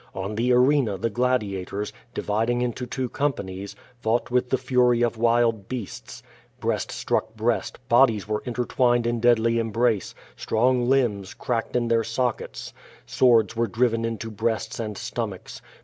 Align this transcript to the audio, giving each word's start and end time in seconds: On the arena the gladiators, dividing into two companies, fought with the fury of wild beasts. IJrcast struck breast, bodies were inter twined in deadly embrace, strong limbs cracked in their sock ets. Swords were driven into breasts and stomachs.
On 0.15 0.33
the 0.33 0.51
arena 0.51 0.97
the 0.97 1.11
gladiators, 1.11 1.93
dividing 2.15 2.63
into 2.63 2.87
two 2.87 3.07
companies, 3.07 3.75
fought 3.99 4.31
with 4.31 4.49
the 4.49 4.57
fury 4.57 5.03
of 5.03 5.15
wild 5.15 5.67
beasts. 5.67 6.23
IJrcast 6.59 6.89
struck 6.89 7.35
breast, 7.35 7.77
bodies 7.87 8.27
were 8.27 8.41
inter 8.43 8.65
twined 8.65 9.05
in 9.05 9.19
deadly 9.19 9.59
embrace, 9.59 10.15
strong 10.35 10.89
limbs 10.89 11.35
cracked 11.35 11.75
in 11.75 11.87
their 11.87 12.03
sock 12.03 12.41
ets. 12.41 12.73
Swords 13.05 13.55
were 13.55 13.67
driven 13.67 14.03
into 14.03 14.31
breasts 14.31 14.79
and 14.79 14.97
stomachs. 14.97 15.61